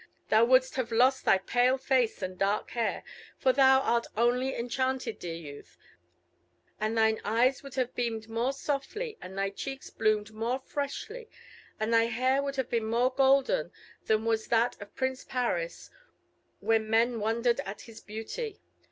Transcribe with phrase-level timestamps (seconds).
[0.29, 3.03] Thou wouldst have lost thy pale face and dark hair,
[3.37, 5.77] for thou art only enchanted, dear youth,
[6.79, 11.29] and thine eyes would have beamed more softly, and thy cheeks bloomed more freshly,
[11.79, 13.71] and thy hair would have been more golden
[14.07, 15.91] than was that of Prince Paris
[16.61, 18.59] when men wondered at his beauty.